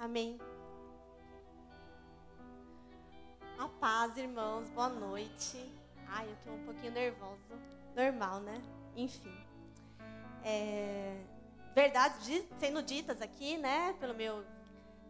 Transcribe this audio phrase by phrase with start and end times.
[0.00, 0.40] Amém.
[3.58, 5.58] A paz, irmãos, boa noite.
[6.08, 7.36] Ai, eu tô um pouquinho nervosa.
[7.94, 8.62] Normal, né?
[8.96, 9.36] Enfim.
[10.42, 11.22] É,
[11.74, 14.42] verdades sendo ditas aqui, né, pelo meu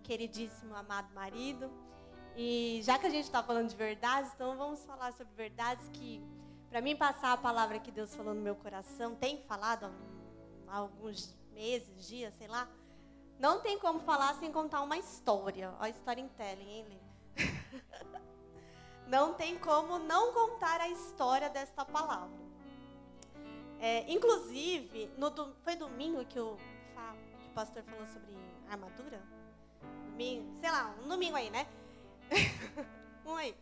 [0.03, 1.71] queridíssimo amado marido.
[2.37, 6.21] E já que a gente está falando de verdades, então vamos falar sobre verdades que,
[6.69, 9.89] para mim, passar a palavra que Deus falou no meu coração, tem falado
[10.67, 12.69] há alguns meses, dias, sei lá.
[13.41, 15.73] Não tem como falar sem contar uma história.
[15.81, 17.01] Ó, storytelling, hein, Lê?
[19.09, 22.39] não tem como não contar a história desta palavra.
[23.81, 25.33] É, inclusive, no,
[25.65, 28.37] foi domingo que o, que o pastor falou sobre
[28.69, 29.23] armadura?
[30.11, 31.67] Domingo, sei lá, um domingo aí, né?
[33.25, 33.57] um aí.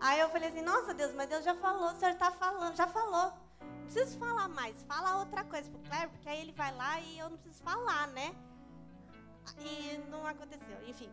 [0.00, 2.86] Aí eu falei assim, nossa Deus, mas Deus já falou, o senhor está falando, já
[2.86, 3.32] falou.
[3.60, 7.18] Não preciso falar mais, fala outra coisa pro Cleber, porque aí ele vai lá e
[7.18, 8.32] eu não preciso falar, né?
[9.58, 11.10] E não aconteceu, enfim.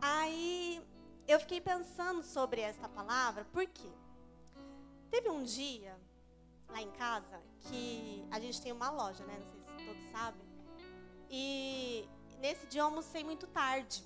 [0.00, 0.82] Aí
[1.26, 3.90] eu fiquei pensando sobre esta palavra, por quê?
[5.10, 5.98] Teve um dia
[6.68, 9.38] lá em casa que a gente tem uma loja, né?
[9.38, 10.48] Não sei se todos sabem.
[11.30, 14.04] E nesse dia eu almocei muito tarde.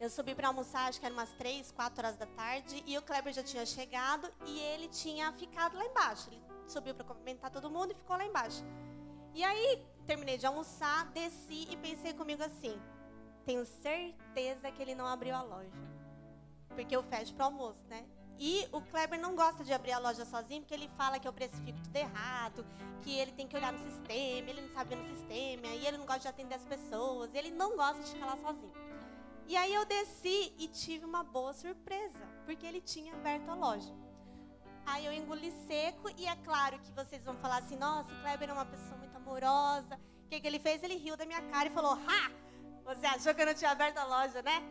[0.00, 3.02] Eu subi para almoçar, acho que era umas 3, 4 horas da tarde, e o
[3.02, 6.28] Kleber já tinha chegado e ele tinha ficado lá embaixo.
[6.30, 8.62] Ele subiu para cumprimentar todo mundo e ficou lá embaixo.
[9.34, 12.80] E aí, terminei de almoçar, desci e pensei comigo assim:
[13.44, 15.82] tenho certeza que ele não abriu a loja.
[16.68, 18.06] Porque eu fecho para almoço, né?
[18.38, 21.32] E o Kleber não gosta de abrir a loja sozinho, porque ele fala que eu
[21.32, 22.64] precifico tudo errado,
[23.02, 26.06] que ele tem que olhar no sistema, ele não sabe no sistema, e ele não
[26.06, 28.72] gosta de atender as pessoas, ele não gosta de ficar lá sozinho.
[29.48, 33.92] E aí eu desci e tive uma boa surpresa, porque ele tinha aberto a loja.
[34.86, 38.50] Aí eu engoli seco e é claro que vocês vão falar assim, nossa, o Kleber
[38.50, 40.00] é uma pessoa muito amorosa.
[40.24, 40.82] O que, que ele fez?
[40.82, 42.30] Ele riu da minha cara e falou, ha!
[42.84, 44.62] Você achou que eu não tinha aberto a loja, né?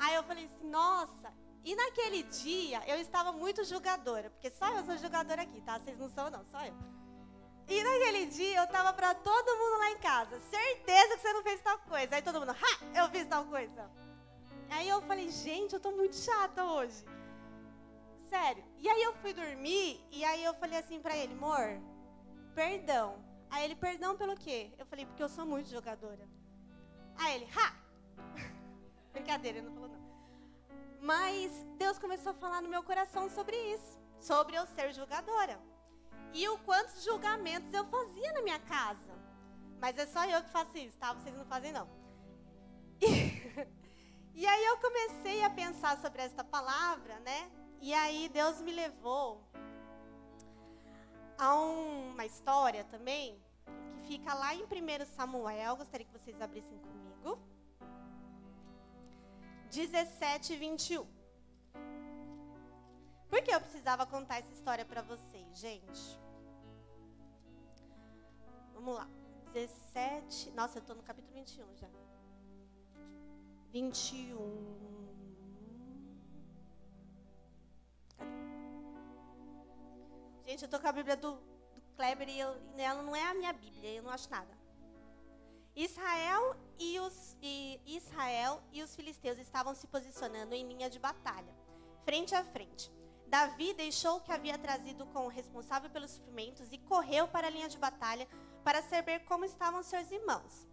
[0.00, 1.32] Aí eu falei assim, nossa.
[1.62, 5.78] E naquele dia eu estava muito julgadora, porque só eu sou julgadora aqui, tá?
[5.78, 6.74] Vocês não são não, só eu.
[7.68, 11.42] E naquele dia eu tava para todo mundo lá em casa, certeza que você não
[11.42, 12.16] fez tal coisa.
[12.16, 13.88] Aí todo mundo, ha, eu fiz tal coisa.
[14.70, 17.04] Aí eu falei, gente, eu tô muito chata hoje.
[18.28, 18.64] Sério.
[18.78, 21.80] E aí eu fui dormir e aí eu falei assim para ele, amor,
[22.54, 23.31] perdão.
[23.52, 24.72] Aí ele, perdão pelo quê?
[24.78, 26.26] Eu falei, porque eu sou muito jogadora.
[27.16, 27.74] Aí ele, ha!
[29.12, 30.02] Brincadeira, ele não falou não.
[31.02, 35.60] Mas Deus começou a falar no meu coração sobre isso, sobre eu ser jogadora.
[36.32, 39.12] E o quantos julgamentos eu fazia na minha casa.
[39.78, 41.12] Mas é só eu que faço isso, tá?
[41.12, 41.86] Vocês não fazem não.
[44.34, 47.50] E, e aí eu comecei a pensar sobre esta palavra, né?
[47.82, 49.46] E aí Deus me levou
[51.38, 53.40] a uma história também
[54.02, 54.66] que fica lá em 1
[55.16, 55.76] Samuel.
[55.76, 57.38] Gostaria que vocês abrissem comigo.
[59.70, 61.06] 17 e 21.
[63.28, 66.20] Por que eu precisava contar essa história para vocês, gente?
[68.74, 69.08] Vamos lá.
[69.52, 70.50] 17.
[70.50, 71.88] Nossa, eu estou no capítulo 21 já.
[73.70, 74.92] 21.
[80.46, 83.24] Gente, eu tô com a Bíblia do, do Kleber e, eu, e ela não é
[83.24, 84.58] a minha Bíblia, eu não acho nada.
[85.74, 91.54] Israel e, os, e Israel e os filisteus estavam se posicionando em linha de batalha,
[92.04, 92.90] frente a frente.
[93.26, 97.50] Davi deixou o que havia trazido com o responsável pelos suprimentos e correu para a
[97.50, 98.28] linha de batalha
[98.62, 100.66] para saber como estavam seus irmãos.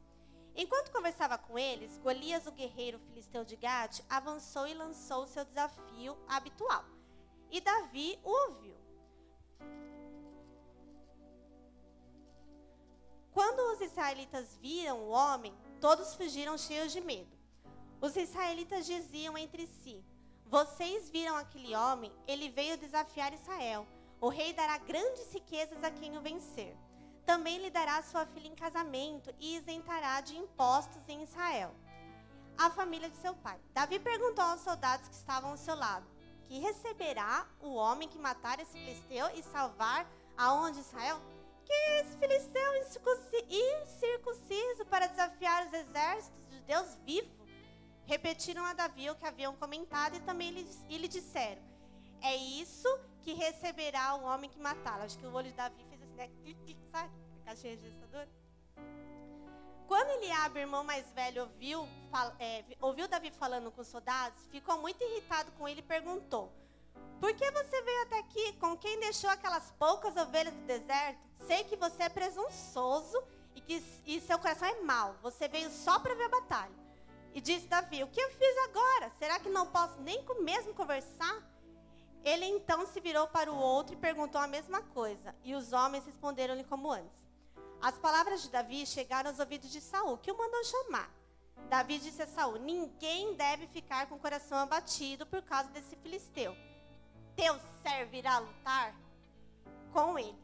[0.56, 6.18] Enquanto conversava com eles, Golias, o guerreiro filisteu de Gade, avançou e lançou seu desafio
[6.28, 6.84] habitual.
[7.50, 8.79] E Davi o ouviu.
[13.40, 17.32] Quando os israelitas viram o homem, todos fugiram cheios de medo.
[18.02, 20.04] Os israelitas diziam entre si:
[20.46, 22.12] Vocês viram aquele homem?
[22.28, 23.88] Ele veio desafiar Israel.
[24.20, 26.76] O rei dará grandes riquezas a quem o vencer.
[27.26, 31.74] Também lhe dará sua filha em casamento e isentará de impostos em Israel.
[32.58, 33.58] A família de seu pai.
[33.74, 36.06] Davi perguntou aos soldados que estavam ao seu lado:
[36.46, 40.06] Que receberá o homem que matar esse filisteu e salvar
[40.36, 41.22] aonde Israel?
[41.70, 42.70] Que esse filisteu
[43.48, 47.30] incircunciso para desafiar os exércitos de Deus vivo?
[48.06, 51.62] Repetiram a Davi o que haviam comentado e também lhe, disseram:
[52.22, 52.90] É isso
[53.22, 55.04] que receberá o homem que matá-lo.
[55.04, 56.30] Acho que o olho de Davi fez assim, né?
[56.92, 57.14] Sabe?
[57.42, 58.28] A caixinha registradora.
[59.88, 61.88] Quando Eliabe, irmão mais velho, ouviu,
[62.40, 66.52] é, ouviu Davi falando com os soldados, ficou muito irritado com ele e perguntou:
[67.20, 68.54] por que você veio até aqui?
[68.54, 71.20] Com quem deixou aquelas poucas ovelhas do deserto?
[71.46, 73.22] Sei que você é presunçoso
[73.56, 75.16] e que e seu coração é mau.
[75.22, 76.76] Você veio só para ver a batalha.
[77.34, 79.12] E disse Davi: O que eu fiz agora?
[79.20, 81.44] Será que não posso nem mesmo conversar?
[82.24, 85.36] Ele então se virou para o outro e perguntou a mesma coisa.
[85.44, 87.22] E os homens responderam-lhe como antes.
[87.82, 91.10] As palavras de Davi chegaram aos ouvidos de Saul, que o mandou chamar.
[91.70, 96.56] Davi disse a Saul: Ninguém deve ficar com o coração abatido por causa desse filisteu.
[97.40, 98.94] Teu servo irá lutar
[99.94, 100.38] com ele.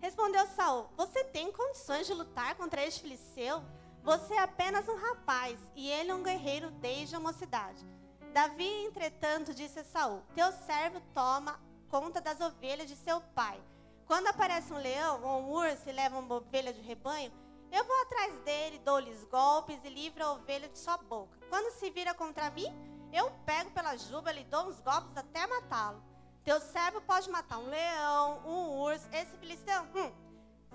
[0.00, 3.62] Respondeu Saul: Você tem condições de lutar contra este filisteu?
[4.02, 7.86] Você é apenas um rapaz e ele é um guerreiro desde a mocidade.
[8.32, 11.60] Davi, entretanto, disse a Saul: Teu servo toma
[11.90, 13.62] conta das ovelhas de seu pai.
[14.06, 17.30] Quando aparece um leão ou um urso e leva uma ovelha de rebanho,
[17.70, 21.38] eu vou atrás dele, dou-lhes golpes e livro a ovelha de sua boca.
[21.50, 22.72] Quando se vira contra mim,
[23.12, 26.02] eu pego pela juba lhe dou uns golpes até matá-lo.
[26.44, 30.10] Teu servo pode matar um leão, um urso, esse filisteu, hum,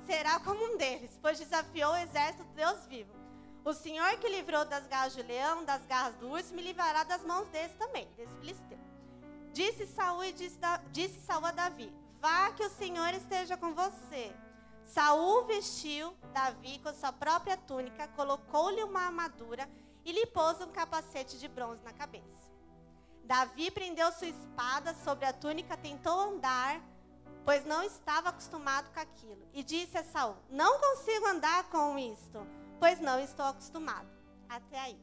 [0.06, 3.12] será como um deles, pois desafiou o exército do Deus vivo.
[3.66, 7.22] O Senhor que livrou das garras do leão, das garras do urso, me livrará das
[7.26, 8.80] mãos desse também, desse filisteu.
[9.52, 10.58] Disse Saul e disse,
[10.94, 14.34] disse Saul a Davi: Vá que o Senhor esteja com você.
[14.86, 19.68] Saul vestiu Davi com sua própria túnica, colocou-lhe uma armadura
[20.08, 22.26] e lhe pôs um capacete de bronze na cabeça.
[23.24, 26.82] Davi prendeu sua espada sobre a túnica, tentou andar,
[27.46, 29.48] pois não estava acostumado com aquilo.
[29.54, 32.40] E disse a Saul: Não consigo andar com isto
[32.80, 34.08] pois não estou acostumado.
[34.48, 35.00] Até aí.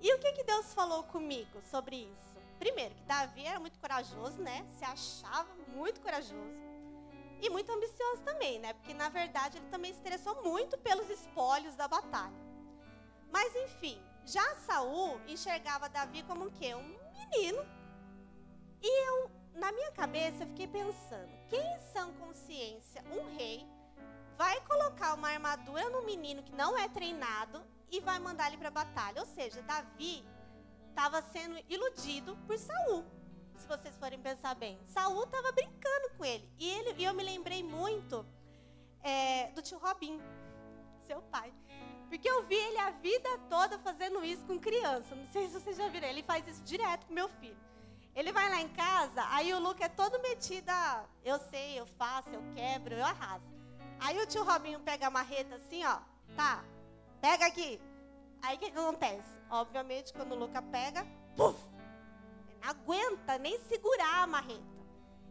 [0.00, 2.40] E o que, que Deus falou comigo sobre isso?
[2.58, 4.66] Primeiro, que Davi era muito corajoso, né?
[4.78, 6.60] Se achava muito corajoso.
[7.40, 8.74] E muito ambicioso também, né?
[8.74, 12.39] Porque na verdade ele também se interessou muito pelos espólios da batalha.
[13.30, 16.74] Mas enfim, já Saul enxergava Davi como um quê?
[16.74, 17.64] Um menino.
[18.82, 23.66] E eu, na minha cabeça, fiquei pensando: quem em sã consciência, um rei,
[24.36, 28.70] vai colocar uma armadura no menino que não é treinado e vai mandar ele para
[28.70, 29.20] batalha.
[29.20, 30.24] Ou seja, Davi
[30.88, 33.04] estava sendo iludido por Saul.
[33.56, 36.50] Se vocês forem pensar bem, Saul estava brincando com ele.
[36.58, 38.26] E, ele, e eu me lembrei muito
[39.02, 40.20] é, do tio Robin,
[41.06, 41.52] seu pai.
[42.10, 45.14] Porque eu vi ele a vida toda fazendo isso com criança.
[45.14, 47.56] Não sei se vocês já viram, ele faz isso direto com meu filho.
[48.16, 51.86] Ele vai lá em casa, aí o Luke é todo metido a, eu sei, eu
[51.86, 53.44] faço, eu quebro, eu arraso.
[54.00, 56.00] Aí o tio Robinho pega a marreta assim, ó.
[56.34, 56.64] Tá,
[57.20, 57.80] pega aqui.
[58.42, 59.38] Aí o que, que acontece?
[59.48, 61.06] Obviamente, quando o Luca pega,
[61.36, 61.56] puf!
[62.60, 64.64] Não aguenta nem segurar a marreta.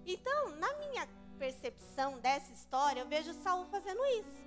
[0.05, 4.39] Então, na minha percepção dessa história, eu vejo Saul fazendo isso.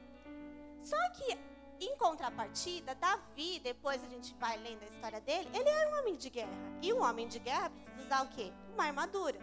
[0.82, 1.38] Só que,
[1.84, 6.16] em contrapartida, Davi, depois a gente vai lendo a história dele, ele era um homem
[6.16, 6.52] de guerra.
[6.80, 8.52] E um homem de guerra precisa usar o quê?
[8.74, 9.38] Uma armadura.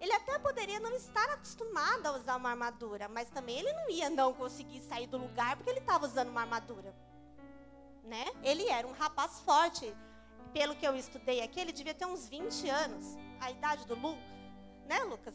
[0.00, 4.10] Ele até poderia não estar acostumado a usar uma armadura, mas também ele não ia
[4.10, 6.92] não conseguir sair do lugar porque ele estava usando uma armadura.
[8.02, 8.24] Né?
[8.42, 9.94] Ele era um rapaz forte.
[10.52, 13.16] Pelo que eu estudei aqui, ele devia ter uns 20 anos.
[13.40, 14.16] A idade do Lu,
[14.86, 15.34] né, Lucas?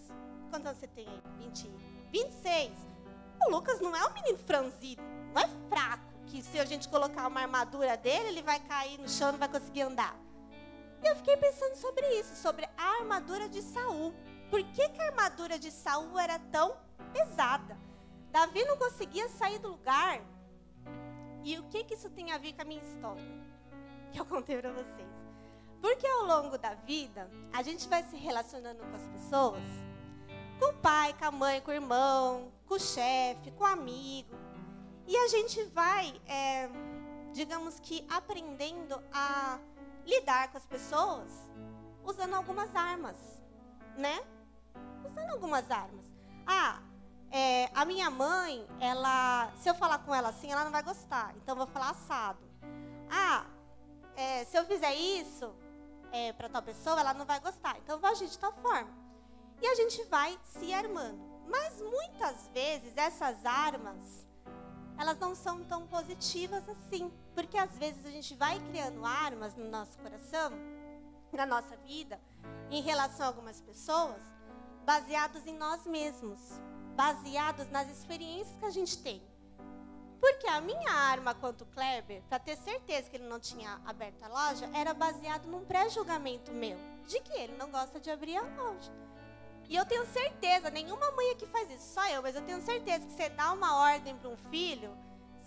[0.49, 1.21] Quantos anos você tem aí?
[1.39, 1.69] 20,
[2.11, 2.71] 26.
[3.45, 5.01] O Lucas não é um menino franzido,
[5.33, 9.09] não é fraco, que se a gente colocar uma armadura dele, ele vai cair no
[9.09, 10.15] chão e não vai conseguir andar.
[11.03, 14.13] E eu fiquei pensando sobre isso, sobre a armadura de Saul.
[14.49, 16.75] Por que, que a armadura de Saul era tão
[17.13, 17.77] pesada?
[18.31, 20.21] Davi não conseguia sair do lugar.
[21.43, 23.23] E o que, que isso tem a ver com a minha história?
[24.11, 25.07] Que eu contei para vocês.
[25.81, 29.63] Porque ao longo da vida, a gente vai se relacionando com as pessoas,
[30.59, 34.46] com o pai, com a mãe, com o irmão, com o chefe, com o amigo.
[35.07, 36.69] E a gente vai, é,
[37.33, 39.59] digamos que, aprendendo a
[40.05, 41.31] lidar com as pessoas
[42.03, 43.17] usando algumas armas,
[43.97, 44.19] né?
[45.05, 46.05] usando algumas armas.
[46.45, 46.79] Ah,
[47.31, 51.33] é, a minha mãe, ela, se eu falar com ela assim, ela não vai gostar.
[51.37, 52.39] Então eu vou falar assado.
[53.09, 53.45] Ah,
[54.15, 55.53] é, se eu fizer isso
[56.11, 57.77] é, para tal pessoa, ela não vai gostar.
[57.79, 58.89] Então eu vou agir de tal forma.
[59.61, 61.25] E a gente vai se armando.
[61.47, 64.26] Mas muitas vezes essas armas,
[64.97, 67.11] elas não são tão positivas assim.
[67.33, 70.51] Porque às vezes a gente vai criando armas no nosso coração,
[71.31, 72.19] na nossa vida,
[72.69, 74.21] em relação a algumas pessoas,
[74.85, 76.39] baseados em nós mesmos,
[76.95, 79.21] baseados nas experiências que a gente tem.
[80.19, 84.27] Porque a minha arma quanto Kleber, para ter certeza que ele não tinha aberto a
[84.27, 86.77] loja, era baseado num pré-julgamento meu,
[87.07, 88.91] de que ele não gosta de abrir a loja.
[89.69, 93.05] E eu tenho certeza, nenhuma mãe aqui faz isso, só eu, mas eu tenho certeza
[93.05, 94.97] que você dá uma ordem para um filho,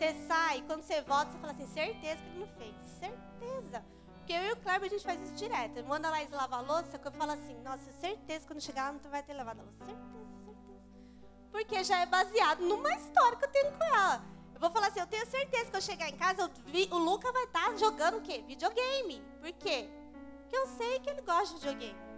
[0.00, 3.84] você sai, quando você volta, você fala assim, certeza que ele não fez, certeza.
[4.16, 5.76] Porque eu e o Kleber, a gente faz isso direto.
[5.76, 8.92] Ele manda lá lavar a louça, que eu falo assim, nossa, certeza, quando chegar lá
[8.92, 9.84] não vai ter lavado a louça.
[9.84, 10.08] Certeza,
[10.44, 10.60] certeza.
[11.50, 14.24] Porque já é baseado numa história que eu tenho com ela.
[14.54, 17.32] Eu vou falar assim, eu tenho certeza que eu chegar em casa, vi, o Luca
[17.32, 18.44] vai estar tá jogando o quê?
[18.46, 19.22] Videogame.
[19.40, 19.90] Por quê?
[20.42, 22.09] Porque eu sei que ele gosta de videogame.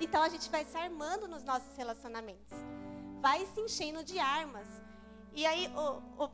[0.00, 2.56] Então a gente vai se armando nos nossos relacionamentos.
[3.20, 4.66] Vai se enchendo de armas.
[5.34, 6.28] E aí, o, o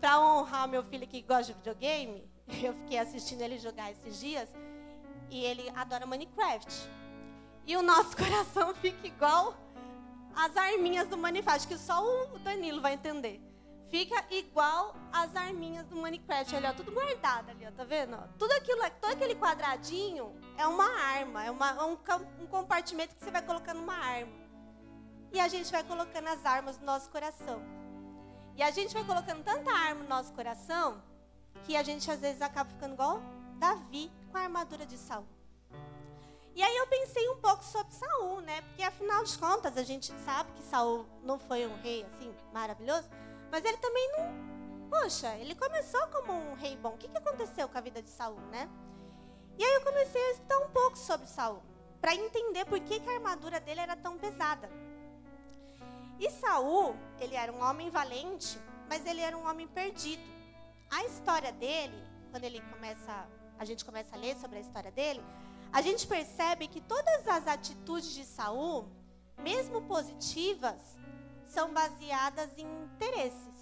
[0.00, 2.30] para honrar meu filho que gosta de videogame,
[2.62, 4.48] eu fiquei assistindo ele jogar esses dias
[5.30, 6.88] e ele adora Minecraft.
[7.66, 9.56] E o nosso coração fica igual
[10.36, 13.40] as arminhas do Minecraft, que só o Danilo vai entender.
[13.88, 18.18] Fica igual as arminhas do Minecraft, olha, tudo guardado ali, ó, tá vendo?
[18.38, 21.98] Tudo aquilo, todo aquele quadradinho é uma arma, é, uma, é um,
[22.42, 24.32] um compartimento que você vai colocando uma arma.
[25.32, 27.60] E a gente vai colocando as armas no nosso coração.
[28.56, 31.02] E a gente vai colocando tanta arma no nosso coração
[31.64, 33.20] que a gente às vezes acaba ficando igual
[33.58, 35.26] Davi com a armadura de Saul.
[36.54, 38.60] E aí eu pensei um pouco sobre Saul, né?
[38.62, 43.08] Porque afinal de contas a gente sabe que Saul não foi um rei assim maravilhoso,
[43.50, 46.90] mas ele também não, poxa, ele começou como um rei bom.
[46.90, 48.68] O que, que aconteceu com a vida de Saul, né?
[49.58, 51.62] E aí eu comecei a estudar um pouco sobre Saul,
[52.00, 54.68] para entender por que, que a armadura dele era tão pesada.
[56.18, 58.58] E Saul, ele era um homem valente,
[58.88, 60.22] mas ele era um homem perdido.
[60.90, 61.96] A história dele,
[62.30, 65.22] quando ele começa, a gente começa a ler sobre a história dele,
[65.72, 68.88] a gente percebe que todas as atitudes de Saul,
[69.38, 70.80] mesmo positivas,
[71.46, 73.53] são baseadas em interesses.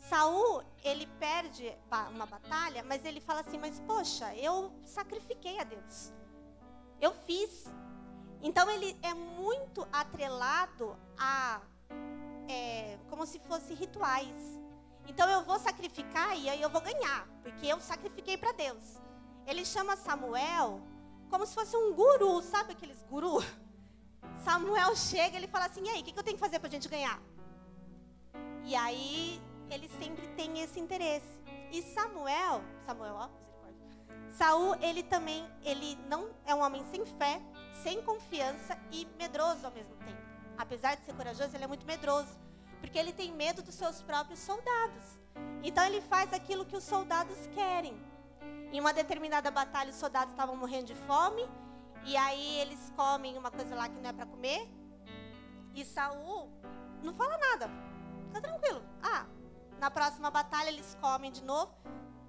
[0.00, 1.76] Saul, ele perde
[2.10, 6.12] uma batalha, mas ele fala assim: "Mas poxa, eu sacrifiquei a Deus.
[7.00, 7.66] Eu fiz.
[8.42, 11.60] Então ele é muito atrelado a
[12.48, 14.58] é, como se fosse rituais.
[15.06, 18.98] Então eu vou sacrificar e aí eu vou ganhar, porque eu sacrifiquei para Deus.
[19.46, 20.80] Ele chama Samuel
[21.28, 23.44] como se fosse um guru, sabe aqueles guru?
[24.44, 26.70] Samuel chega, ele fala assim: "E aí, o que, eu tenho que fazer para a
[26.70, 27.20] gente ganhar?"
[28.64, 29.40] E aí
[29.70, 31.40] ele sempre tem esse interesse.
[31.70, 33.28] E Samuel, Samuel, ó,
[34.32, 37.40] Saul, ele também, ele não é um homem sem fé,
[37.82, 40.20] sem confiança e medroso ao mesmo tempo.
[40.56, 42.38] Apesar de ser corajoso, ele é muito medroso,
[42.80, 45.20] porque ele tem medo dos seus próprios soldados.
[45.62, 48.00] Então ele faz aquilo que os soldados querem.
[48.72, 51.48] Em uma determinada batalha, os soldados estavam morrendo de fome,
[52.04, 54.68] e aí eles comem uma coisa lá que não é para comer.
[55.74, 56.50] E Saul
[57.02, 57.70] não fala nada.
[58.26, 58.82] Fica tranquilo.
[59.02, 59.26] Ah,
[59.80, 61.74] na próxima batalha eles comem de novo.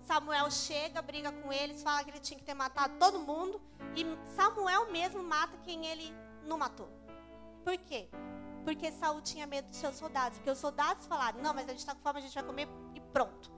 [0.03, 3.61] Samuel chega, briga com eles, fala que ele tinha que ter matado todo mundo.
[3.95, 4.05] E
[4.35, 6.11] Samuel mesmo mata quem ele
[6.45, 6.89] não matou.
[7.63, 8.09] Por quê?
[8.63, 10.37] Porque Saul tinha medo dos seus soldados.
[10.37, 12.67] Porque os soldados falaram: não, mas a gente está com fome, a gente vai comer
[12.95, 13.51] e pronto.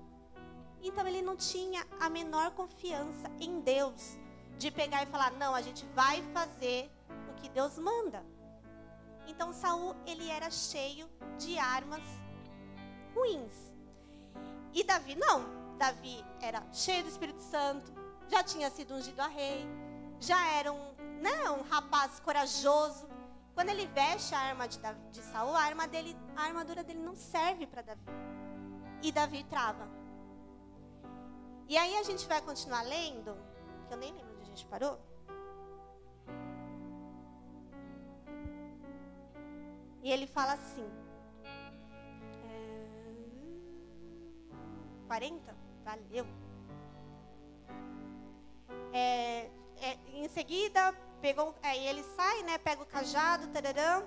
[0.82, 4.18] Então ele não tinha a menor confiança em Deus
[4.58, 6.92] de pegar e falar: não, a gente vai fazer
[7.30, 8.26] o que Deus manda.
[9.28, 12.04] Então Saul ele era cheio de armas
[13.16, 13.73] ruins.
[14.74, 15.46] E Davi não.
[15.78, 17.92] Davi era cheio do Espírito Santo,
[18.30, 19.66] já tinha sido ungido a rei,
[20.20, 23.08] já era um, né, um rapaz corajoso.
[23.54, 27.00] Quando ele veste a arma de, Davi, de Saul, a, arma dele, a armadura dele
[27.00, 28.02] não serve para Davi.
[29.02, 29.88] E Davi trava.
[31.68, 33.38] E aí a gente vai continuar lendo,
[33.88, 35.00] que eu nem lembro onde a gente parou.
[40.02, 41.03] E ele fala assim.
[45.08, 45.56] 40?
[45.84, 46.26] Valeu.
[48.92, 52.58] É, é, em seguida, pegou, aí ele sai, né?
[52.58, 54.04] Pega o cajado, tararã.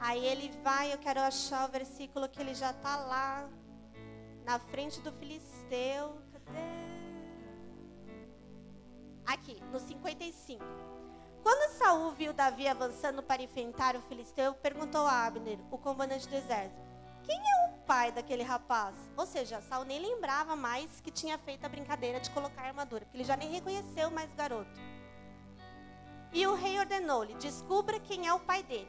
[0.00, 3.48] Aí ele vai, eu quero achar o versículo que ele já está lá
[4.44, 6.18] na frente do filisteu.
[6.32, 6.58] Cadê?
[9.26, 10.62] Aqui, no 55.
[11.42, 16.34] Quando Saul viu Davi avançando para enfrentar o filisteu, perguntou a Abner, o comandante do
[16.34, 16.80] exército:
[17.24, 18.94] Quem é o pai daquele rapaz?
[19.16, 23.04] Ou seja, Saul nem lembrava mais que tinha feito a brincadeira de colocar a armadura,
[23.04, 24.80] porque ele já nem reconheceu mais o garoto.
[26.32, 28.88] E o rei ordenou-lhe: Descubra quem é o pai dele.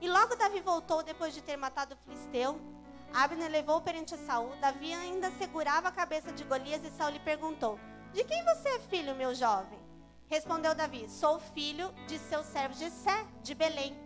[0.00, 2.60] E logo Davi voltou depois de ter matado o filisteu.
[3.12, 4.54] Abner levou perante Saul.
[4.56, 7.78] Davi ainda segurava a cabeça de Golias e Saul lhe perguntou:
[8.12, 9.78] De quem você é filho, meu jovem?
[10.28, 14.05] Respondeu Davi: Sou filho de seu servo Jessé, de Belém.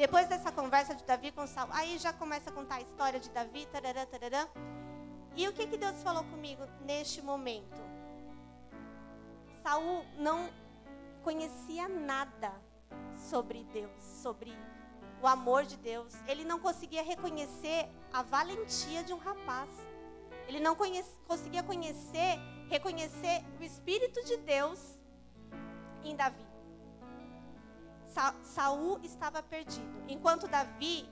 [0.00, 3.28] Depois dessa conversa de Davi com Saul, aí já começa a contar a história de
[3.28, 4.48] Davi, tarará, tarará.
[5.36, 7.82] E o que, que Deus falou comigo neste momento?
[9.62, 10.48] Saul não
[11.22, 12.50] conhecia nada
[13.14, 14.56] sobre Deus, sobre
[15.20, 16.14] o amor de Deus.
[16.26, 19.68] Ele não conseguia reconhecer a valentia de um rapaz.
[20.48, 22.38] Ele não conhece, conseguia conhecer,
[22.70, 24.98] reconhecer o Espírito de Deus
[26.02, 26.49] em Davi.
[28.10, 31.08] Sa Saul estava perdido, enquanto Davi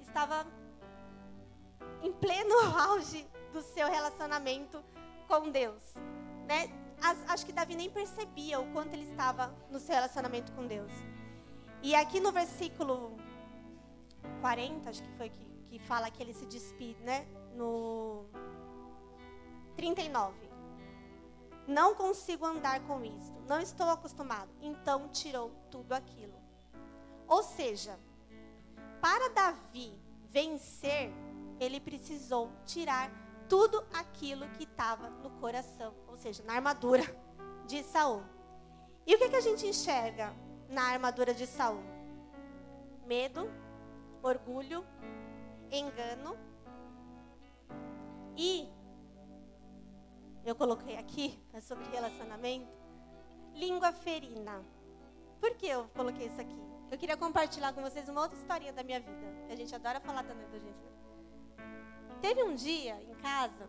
[0.00, 0.46] estava
[2.02, 2.54] em pleno
[2.88, 4.82] auge do seu relacionamento
[5.26, 5.82] com Deus,
[6.46, 6.70] né?
[7.28, 10.92] Acho que Davi nem percebia o quanto ele estava no seu relacionamento com Deus.
[11.82, 13.16] E aqui no versículo
[14.40, 17.26] 40, acho que foi que, que fala que ele se despide, né?
[17.54, 18.24] No
[19.76, 20.43] 39.
[21.66, 23.32] Não consigo andar com isso.
[23.48, 24.50] Não estou acostumado.
[24.60, 26.34] Então tirou tudo aquilo.
[27.26, 27.98] Ou seja,
[29.00, 29.98] para Davi
[30.30, 31.12] vencer,
[31.58, 33.10] ele precisou tirar
[33.48, 37.04] tudo aquilo que estava no coração, ou seja, na armadura
[37.66, 38.22] de Saul.
[39.06, 40.34] E o que, que a gente enxerga
[40.68, 41.82] na armadura de Saul?
[43.06, 43.50] Medo,
[44.22, 44.84] orgulho,
[45.70, 46.36] engano
[48.36, 48.68] e
[50.44, 52.68] eu coloquei aqui é sobre relacionamento,
[53.54, 54.62] língua ferina.
[55.40, 56.58] Por que eu coloquei isso aqui?
[56.90, 59.26] Eu queria compartilhar com vocês uma outra historinha da minha vida.
[59.46, 60.68] Que a gente adora falar também da gente.
[60.68, 62.18] Né?
[62.20, 63.68] Teve um dia em casa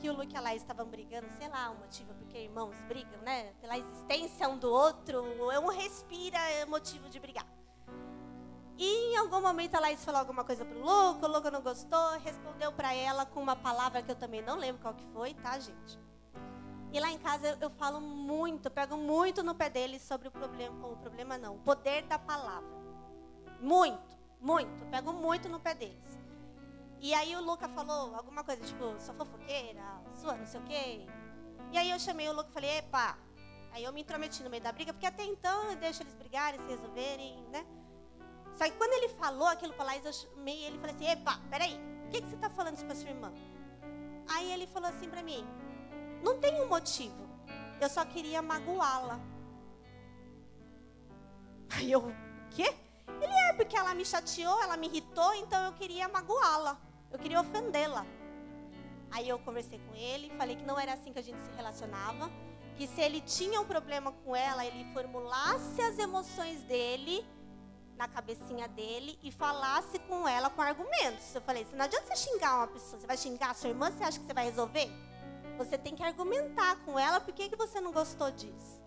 [0.00, 3.20] que o Luke e a Laís estavam brigando, sei lá, o motivo porque irmãos brigam,
[3.22, 3.54] né?
[3.60, 7.46] Pela existência um do outro, um respira é motivo de brigar.
[8.78, 12.10] E em algum momento a Laís falou alguma coisa pro Luke, o Luke não gostou,
[12.18, 15.58] respondeu para ela com uma palavra que eu também não lembro qual que foi, tá,
[15.58, 15.98] gente?
[16.92, 20.30] E lá em casa eu, eu falo muito, pego muito no pé deles sobre o
[20.30, 22.68] problema, o problema não, o poder da palavra.
[23.60, 26.18] Muito, muito, pego muito no pé deles.
[27.00, 29.82] E aí o Luca falou alguma coisa, tipo, sou fofoqueira,
[30.14, 31.06] sua não sei o quê.
[31.72, 33.18] E aí eu chamei o Luca e falei, epa.
[33.72, 36.60] Aí eu me intrometi no meio da briga, porque até então eu deixo eles brigarem,
[36.60, 37.66] se resolverem, né?
[38.56, 41.38] Só que quando ele falou aquilo pra Laís, eu chamei ele e falei assim, epa,
[41.50, 43.32] peraí, por que, que você tá falando isso pra sua irmã?
[44.28, 45.46] Aí ele falou assim pra mim,
[46.22, 47.28] não tem um motivo,
[47.80, 49.20] eu só queria magoá-la.
[51.76, 52.14] Aí eu, o
[52.50, 52.74] quê?
[53.20, 56.78] Ele é, porque ela me chateou, ela me irritou, então eu queria magoá-la.
[57.10, 58.06] Eu queria ofendê-la.
[59.10, 62.30] Aí eu conversei com ele, falei que não era assim que a gente se relacionava,
[62.76, 67.24] que se ele tinha um problema com ela, ele formulasse as emoções dele
[67.96, 71.34] na cabecinha dele e falasse com ela com argumentos.
[71.34, 74.04] Eu falei, não adianta você xingar uma pessoa, você vai xingar a sua irmã, você
[74.04, 74.90] acha que você vai resolver?
[75.56, 78.84] Você tem que argumentar com ela por que, que você não gostou disso.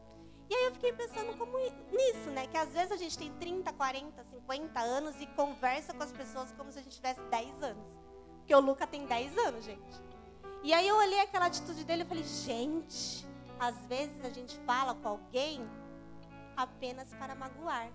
[0.49, 1.57] E aí eu fiquei pensando como
[1.91, 2.47] nisso, né?
[2.47, 6.51] Que às vezes a gente tem 30, 40, 50 anos e conversa com as pessoas
[6.53, 7.85] como se a gente tivesse 10 anos.
[8.37, 10.01] Porque o Luca tem 10 anos, gente.
[10.63, 13.27] E aí eu olhei aquela atitude dele e falei, gente,
[13.59, 15.61] às vezes a gente fala com alguém
[16.57, 17.89] apenas para magoar.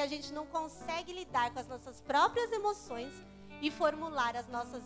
[0.00, 3.12] Que a gente não consegue lidar com as nossas próprias emoções
[3.60, 4.82] e formular as nossas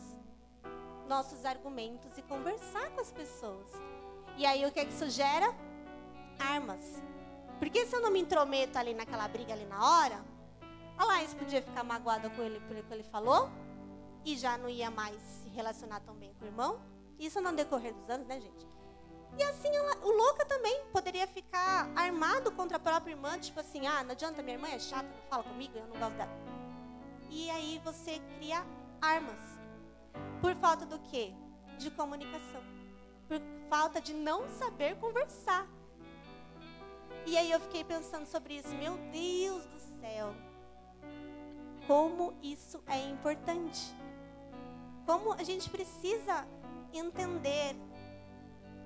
[1.06, 3.70] nossos argumentos e conversar com as pessoas.
[4.36, 5.54] E aí o que é que isso gera?
[6.36, 7.00] Armas.
[7.60, 10.20] Porque se eu não me intrometo ali naquela briga ali na hora,
[10.98, 13.48] a Laís podia ficar magoada com ele por o que ele falou,
[14.24, 16.80] e já não ia mais se relacionar tão bem com o irmão.
[17.20, 18.66] Isso no decorrer dos anos, né, gente?
[19.38, 23.86] E assim, ela, o louca também poderia ficar armado contra a própria irmã, tipo assim,
[23.86, 26.30] ah, não adianta, minha irmã é chata, não fala comigo, eu não gosto dela.
[27.30, 28.64] E aí você cria
[29.00, 29.40] armas.
[30.40, 31.32] Por falta do quê?
[31.78, 32.62] De comunicação.
[33.26, 35.66] Por falta de não saber conversar.
[37.26, 40.34] E aí eu fiquei pensando sobre isso, meu Deus do céu.
[41.86, 43.94] Como isso é importante
[45.06, 46.46] como a gente precisa
[46.92, 47.76] entender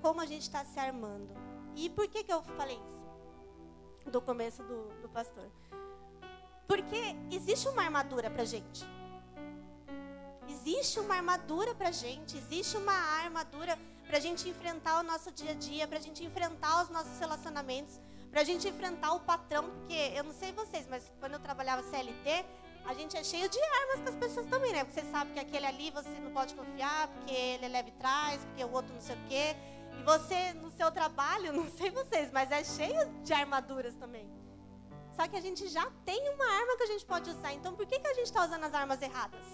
[0.08, 1.28] como a gente está se armando.
[1.76, 4.10] E por que, que eu falei isso?
[4.10, 5.44] Do começo do, do pastor.
[6.66, 8.86] Porque existe uma armadura para gente.
[10.48, 12.38] Existe uma armadura para gente.
[12.38, 16.88] Existe uma armadura para gente enfrentar o nosso dia a dia, para gente enfrentar os
[16.88, 19.64] nossos relacionamentos, para gente enfrentar o patrão.
[19.64, 22.46] Porque eu não sei vocês, mas quando eu trabalhava CLT,
[22.86, 24.84] a gente é cheio de armas com as pessoas também, né?
[24.84, 28.42] Porque você sabe que aquele ali você não pode confiar, porque ele é leve trás,
[28.46, 29.54] porque o outro não sei o quê.
[29.98, 34.28] E você, no seu trabalho, não sei vocês, mas é cheio de armaduras também.
[35.18, 37.52] Só que a gente já tem uma arma que a gente pode usar.
[37.52, 39.44] Então por que, que a gente está usando as armas erradas?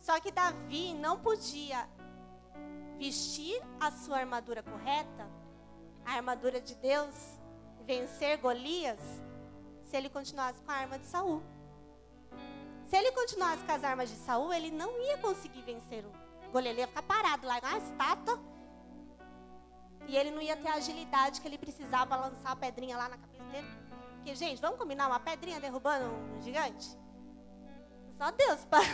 [0.00, 1.88] Só que Davi não podia
[2.96, 5.28] vestir a sua armadura correta,
[6.04, 7.14] a armadura de Deus,
[7.84, 9.00] vencer Golias,
[9.82, 11.42] se ele continuasse com a arma de Saul.
[12.86, 16.12] Se ele continuasse com as armas de Saul, ele não ia conseguir vencer o
[16.52, 16.72] Golias.
[16.72, 18.53] Ele ia ficar parado lá, uma estátua.
[20.06, 23.16] E ele não ia ter a agilidade que ele precisava lançar a pedrinha lá na
[23.16, 23.68] cabeça dele.
[24.16, 26.98] Porque, gente, vamos combinar uma pedrinha derrubando um gigante?
[28.18, 28.84] Só Deus para.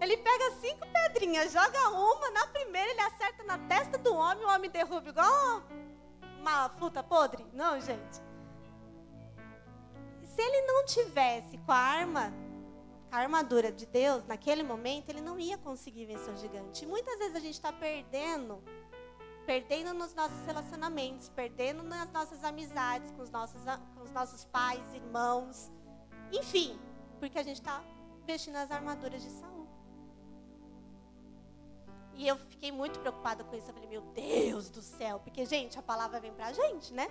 [0.00, 4.48] Ele pega cinco pedrinhas, joga uma, na primeira ele acerta na testa do homem, o
[4.48, 5.62] homem derruba igual
[6.40, 7.46] uma fruta podre.
[7.54, 8.22] Não, gente.
[10.24, 12.34] Se ele não tivesse com a arma
[13.10, 16.84] a armadura de Deus, naquele momento, ele não ia conseguir vencer o gigante.
[16.84, 18.60] E muitas vezes a gente está perdendo,
[19.46, 23.62] perdendo nos nossos relacionamentos, perdendo nas nossas amizades com os nossos,
[23.94, 25.70] com os nossos pais, irmãos,
[26.32, 26.78] enfim,
[27.18, 27.82] porque a gente está
[28.26, 29.68] vestindo as armaduras de Saul.
[32.16, 33.68] E eu fiquei muito preocupada com isso.
[33.70, 37.08] Eu falei, meu Deus do céu, porque, gente, a palavra vem pra gente, né?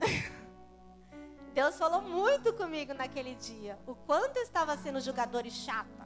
[1.52, 3.78] Deus falou muito comigo naquele dia.
[3.86, 6.05] O quanto eu estava sendo jogador e chata.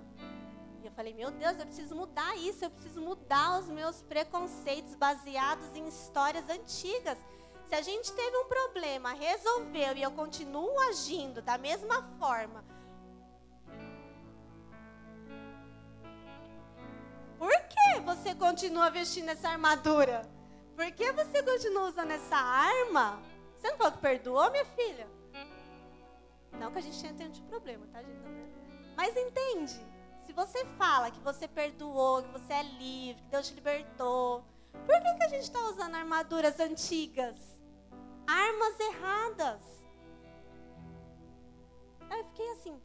[1.00, 2.62] Falei, meu Deus, eu preciso mudar isso.
[2.62, 7.16] Eu preciso mudar os meus preconceitos baseados em histórias antigas.
[7.68, 12.62] Se a gente teve um problema, resolveu e eu continuo agindo da mesma forma.
[17.38, 20.30] Por que você continua vestindo essa armadura?
[20.76, 23.22] Por que você continua usando essa arma?
[23.56, 25.08] Você não falou que perdoou, minha filha?
[26.52, 28.20] Não que a gente tenha tanto problema, tá, gente?
[28.94, 29.80] Mas entende?
[30.30, 35.02] Se você fala que você perdoou, que você é livre, que Deus te libertou, por
[35.02, 37.36] que, que a gente está usando armaduras antigas?
[38.28, 39.60] Armas erradas.
[42.08, 42.80] Aí eu fiquei assim.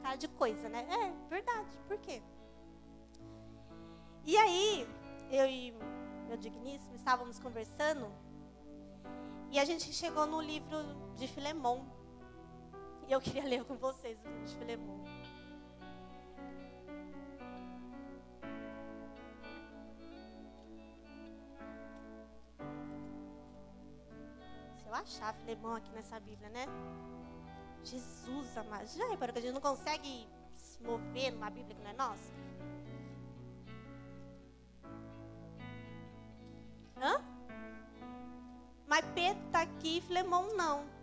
[0.00, 0.86] Cara de coisa, né?
[0.90, 1.76] É, verdade.
[1.88, 2.22] Por quê?
[4.24, 4.88] E aí,
[5.28, 5.74] eu e
[6.28, 8.12] meu digníssimo estávamos conversando
[9.50, 10.76] e a gente chegou no livro
[11.16, 11.95] de Filemon.
[13.08, 15.04] E eu queria ler com vocês o livro de Filemon.
[24.76, 26.66] Se eu achar Filemon aqui nessa Bíblia, né?
[27.84, 28.86] Jesus amado.
[28.88, 32.32] Já reparou que a gente não consegue se mover numa Bíblia que não é nossa?
[36.96, 37.22] Hã?
[38.88, 40.95] Mas Pedro está aqui e Flemão não.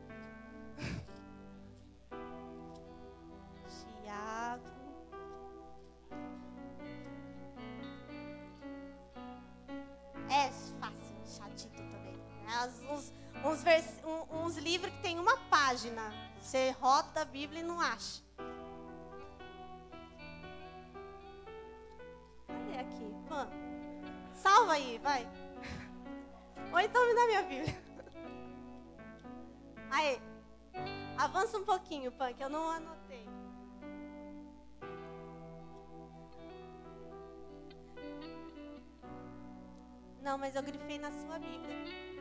[17.93, 18.23] Acha.
[22.47, 23.13] Cadê aqui?
[24.33, 25.27] Salva aí, vai.
[26.71, 27.83] Ou então me dá minha Bíblia.
[29.91, 30.19] Aí,
[31.17, 33.27] avança um pouquinho, que eu não anotei.
[40.21, 42.12] Não, mas eu grifei na sua Bíblia.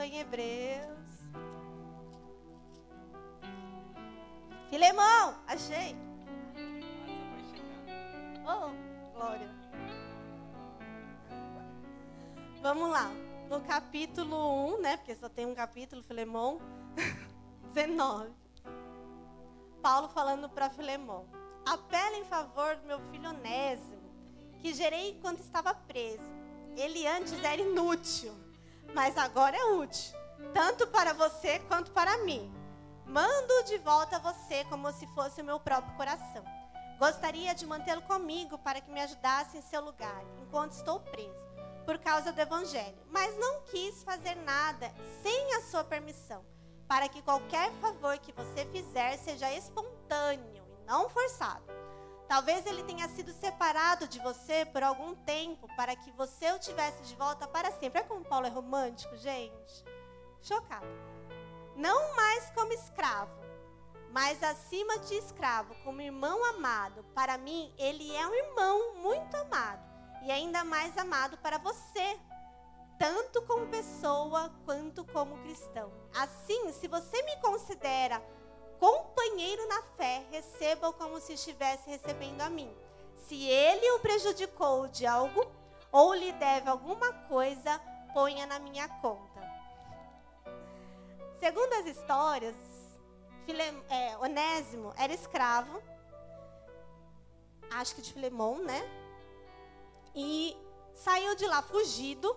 [0.00, 1.10] Estou em Hebreus.
[4.70, 5.94] Filemão, achei.
[8.46, 9.50] Oh, glória.
[12.62, 13.10] Vamos lá.
[13.50, 14.96] No capítulo 1, né?
[14.96, 16.62] Porque só tem um capítulo, Filemão.
[17.74, 18.30] 19.
[19.82, 21.26] Paulo falando para Filemão.
[21.66, 24.00] Apela em favor do meu filho Onésimo,
[24.62, 26.24] que gerei enquanto estava preso.
[26.74, 28.34] Ele antes era inútil,
[28.94, 30.18] mas agora é útil,
[30.52, 32.52] tanto para você quanto para mim.
[33.06, 36.44] Mando de volta a você como se fosse o meu próprio coração.
[36.98, 41.34] Gostaria de mantê-lo comigo para que me ajudasse em seu lugar, enquanto estou preso,
[41.86, 42.98] por causa do Evangelho.
[43.10, 46.44] Mas não quis fazer nada sem a sua permissão,
[46.86, 51.79] para que qualquer favor que você fizer seja espontâneo e não forçado.
[52.30, 57.02] Talvez ele tenha sido separado de você por algum tempo, para que você o tivesse
[57.02, 58.00] de volta para sempre.
[58.00, 59.84] É como Paulo é romântico, gente.
[60.40, 60.86] Chocado.
[61.74, 63.40] Não mais como escravo
[64.12, 69.88] mas acima de escravo, como irmão amado, para mim ele é um irmão muito amado
[70.22, 72.18] e ainda mais amado para você,
[72.98, 75.92] tanto como pessoa quanto como cristão.
[76.14, 78.20] Assim, se você me considera
[78.80, 82.74] companheiro na fé, receba-o como se estivesse recebendo a mim.
[83.28, 85.46] Se ele o prejudicou de algo
[85.92, 87.78] ou lhe deve alguma coisa,
[88.14, 89.40] ponha na minha conta.
[91.38, 92.56] Segundo as histórias,
[93.44, 95.82] File, é, Onésimo era escravo,
[97.70, 98.80] acho que de Filemon, né?
[100.14, 100.56] E
[100.94, 102.34] saiu de lá fugido,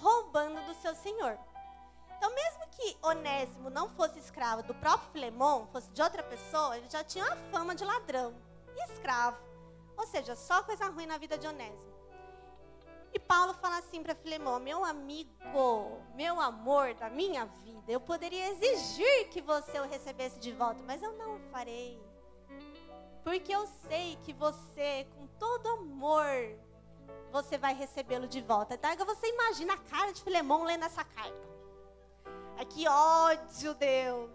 [0.00, 1.38] roubando do seu senhor.
[2.72, 7.24] Que Onésimo não fosse escravo do próprio Filemon, fosse de outra pessoa, ele já tinha
[7.24, 8.34] a fama de ladrão
[8.74, 9.38] e escravo.
[9.96, 11.92] Ou seja, só coisa ruim na vida de Onésimo.
[13.14, 18.48] E Paulo fala assim para Filemão: meu amigo, meu amor da minha vida, eu poderia
[18.50, 22.00] exigir que você o recebesse de volta, mas eu não farei.
[23.22, 26.58] Porque eu sei que você, com todo amor,
[27.30, 28.74] você vai recebê-lo de volta.
[28.74, 31.51] Então, você imagina a cara de Filemão lendo essa carta.
[32.62, 34.30] Ai, que ódio, Deus.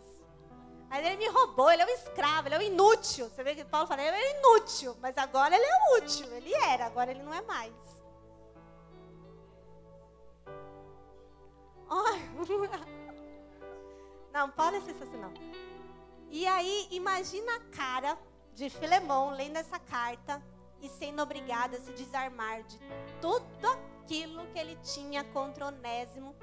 [0.90, 3.30] Mas ele me roubou, ele é um escravo, ele é um inútil.
[3.30, 6.26] Você vê que Paulo fala, ele é inútil, mas agora ele é útil.
[6.34, 7.74] Ele era, agora ele não é mais.
[14.34, 15.32] Não, Paulo é sensacional.
[16.30, 18.18] E aí, imagina a cara
[18.54, 20.44] de Filemão lendo essa carta
[20.82, 22.78] e sendo obrigado a se desarmar de
[23.22, 23.68] tudo
[24.04, 26.36] aquilo que ele tinha contra Onésimo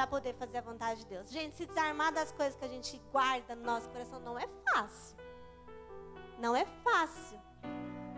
[0.00, 1.30] para poder fazer a vontade de Deus.
[1.30, 5.14] Gente, se desarmar das coisas que a gente guarda no nosso coração não é fácil.
[6.38, 7.38] Não é fácil.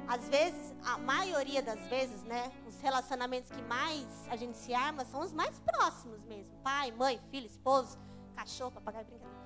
[0.06, 5.04] Às vezes, a maioria das vezes, né, os relacionamentos que mais a gente se arma
[5.04, 6.52] são os mais próximos mesmo.
[6.62, 7.98] Pai, mãe, filho, esposo,
[8.36, 9.40] cachorro, papagaio, brincadeira.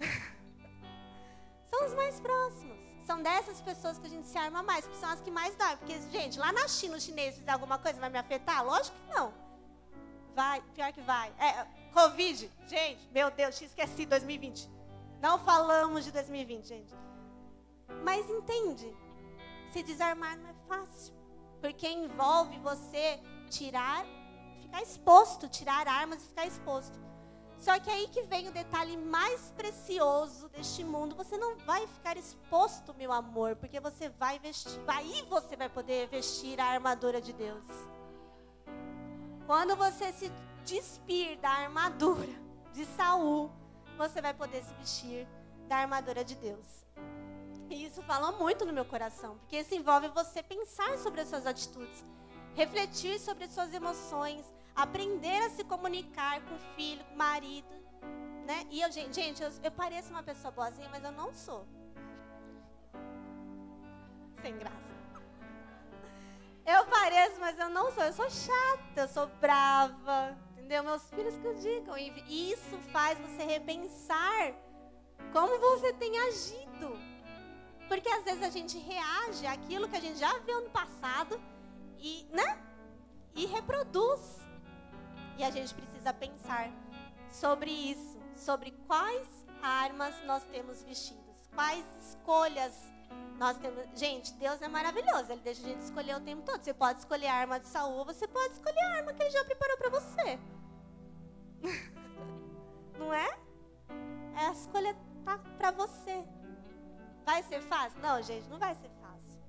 [1.70, 2.78] são os mais próximos.
[3.04, 5.76] São dessas pessoas que a gente se arma mais, porque são as que mais dão.
[5.76, 8.64] Porque, gente, lá na China, os chineses fizer alguma coisa, vai me afetar?
[8.64, 9.43] Lógico que não.
[10.34, 11.32] Vai, pior que vai.
[11.38, 14.68] É, Covid, gente, meu Deus, tinha esquecido 2020.
[15.20, 16.94] Não falamos de 2020, gente.
[18.02, 18.92] Mas entende,
[19.72, 21.14] se desarmar não é fácil.
[21.60, 24.04] Porque envolve você tirar,
[24.60, 26.98] ficar exposto, tirar armas e ficar exposto.
[27.58, 31.14] Só que aí que vem o detalhe mais precioso deste mundo.
[31.14, 34.78] Você não vai ficar exposto, meu amor, porque você vai vestir.
[34.86, 37.64] Aí você vai poder vestir a armadura de Deus.
[39.46, 40.32] Quando você se
[40.64, 42.32] despir da armadura
[42.72, 43.50] de Saul,
[43.96, 45.28] você vai poder se vestir
[45.68, 46.84] da armadura de Deus.
[47.68, 51.46] E isso fala muito no meu coração, porque isso envolve você pensar sobre as suas
[51.46, 52.04] atitudes,
[52.54, 57.74] refletir sobre as suas emoções, aprender a se comunicar com o filho, com o marido,
[58.46, 58.66] né?
[58.70, 61.66] E eu, gente, eu, eu pareço uma pessoa boazinha, mas eu não sou.
[64.42, 64.93] Sem graça.
[66.66, 68.02] Eu pareço, mas eu não sou.
[68.02, 70.82] Eu sou chata, eu sou brava, entendeu?
[70.82, 71.96] Meus filhos que eu digam.
[71.98, 74.54] E isso faz você repensar
[75.32, 76.98] como você tem agido.
[77.86, 81.40] Porque às vezes a gente reage àquilo que a gente já viu no passado
[81.98, 82.58] e, né?
[83.34, 84.40] E reproduz.
[85.36, 86.70] E a gente precisa pensar
[87.30, 89.28] sobre isso, sobre quais
[89.60, 92.74] armas nós temos vestidas, quais escolhas
[93.38, 93.84] nós temos.
[93.94, 96.62] Gente, Deus é maravilhoso, Ele deixa a gente escolher o tempo todo.
[96.62, 99.44] Você pode escolher a arma de Saul, você pode escolher a arma que Ele já
[99.44, 100.38] preparou para você.
[102.98, 103.38] Não é?
[104.36, 106.24] É a escolha tá para você.
[107.24, 108.00] Vai ser fácil?
[108.00, 109.40] Não, gente, não vai ser fácil.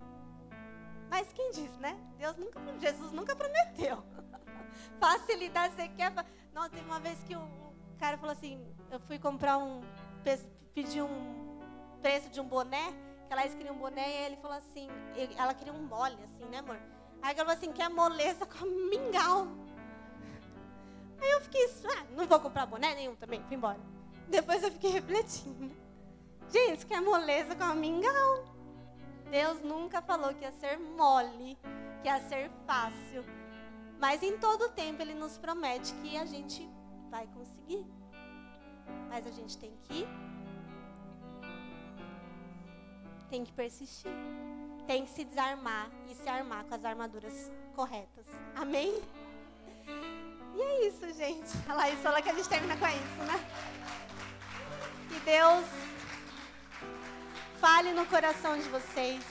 [1.09, 1.97] Mas quem disse, né?
[2.17, 4.03] Deus nunca, Jesus nunca prometeu.
[4.99, 6.13] Facilidade, você quer.
[6.53, 7.47] Não, teve uma vez que o
[7.97, 9.81] cara falou assim: eu fui comprar um.
[10.73, 11.59] pedir um
[12.01, 12.93] preço de um boné,
[13.41, 14.87] ela queria um boné, e ele falou assim:
[15.37, 16.79] ela queria um mole, assim, né, amor?
[17.21, 19.47] Aí ela falou assim: quer moleza com mingau.
[21.21, 21.65] Aí eu fiquei,
[21.97, 23.79] ah, não vou comprar boné nenhum também, fui embora.
[24.27, 25.71] Depois eu fiquei refletindo.
[26.49, 28.45] Gente, quer moleza com mingau.
[29.29, 31.57] Deus nunca falou que ia ser mole,
[32.01, 33.25] que ia ser fácil.
[33.99, 36.69] Mas em todo tempo ele nos promete que a gente
[37.09, 37.85] vai conseguir.
[39.09, 40.07] Mas a gente tem que
[43.29, 44.11] tem que persistir.
[44.87, 48.25] Tem que se desarmar e se armar com as armaduras corretas.
[48.55, 49.01] Amém?
[50.55, 51.51] E é isso, gente.
[51.67, 53.39] A Laís falou que a gente termina com isso, né?
[55.09, 55.65] Que Deus
[57.59, 59.25] fale no coração de vocês.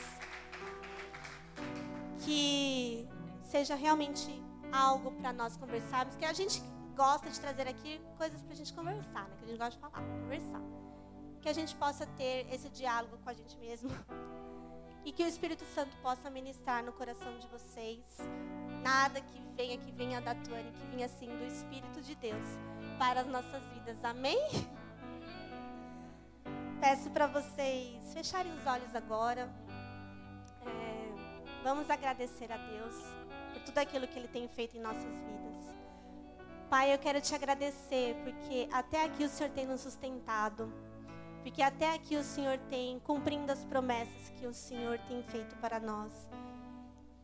[2.25, 3.09] Que
[3.43, 6.61] seja realmente algo para nós conversarmos, que a gente
[6.97, 9.37] gosta de trazer aqui coisas para a gente conversar, né?
[9.39, 10.84] Que a gente gosta de falar, conversar.
[11.45, 13.91] Que a gente possa ter esse diálogo com a gente mesmo.
[15.05, 18.01] E que o Espírito Santo possa ministrar no coração de vocês.
[18.83, 22.47] Nada que venha, que venha da Tuane, que venha assim do Espírito de Deus
[22.99, 24.03] para as nossas vidas.
[24.03, 24.39] Amém?
[26.81, 29.47] Peço para vocês fecharem os olhos agora.
[30.65, 32.95] É, vamos agradecer a Deus
[33.53, 35.77] por tudo aquilo que Ele tem feito em nossas vidas.
[36.71, 40.94] Pai, eu quero te agradecer porque até aqui o Senhor tem nos sustentado.
[41.45, 45.79] Porque até aqui o Senhor tem cumprindo as promessas que o Senhor tem feito para
[45.79, 46.11] nós.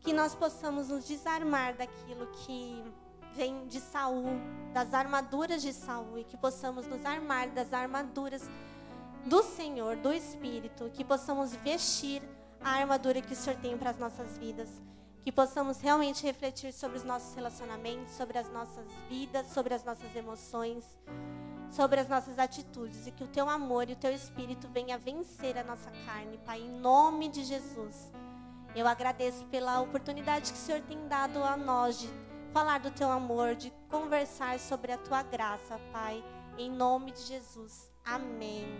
[0.00, 2.84] Que nós possamos nos desarmar daquilo que
[3.34, 4.26] vem de Saul,
[4.72, 8.48] das armaduras de Saul, e que possamos nos armar das armaduras
[9.24, 12.22] do Senhor, do Espírito, que possamos vestir
[12.60, 14.68] a armadura que o Senhor tem para as nossas vidas
[15.22, 20.14] que possamos realmente refletir sobre os nossos relacionamentos, sobre as nossas vidas, sobre as nossas
[20.16, 20.84] emoções,
[21.70, 25.56] sobre as nossas atitudes e que o teu amor e o teu espírito venha vencer
[25.56, 28.10] a nossa carne, Pai, em nome de Jesus.
[28.74, 32.08] Eu agradeço pela oportunidade que o Senhor tem dado a nós de
[32.52, 36.22] falar do teu amor, de conversar sobre a tua graça, Pai.
[36.58, 37.90] Em nome de Jesus.
[38.04, 38.78] Amém.